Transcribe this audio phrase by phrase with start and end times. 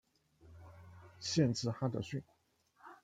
[1.19, 2.23] 县治哈得逊。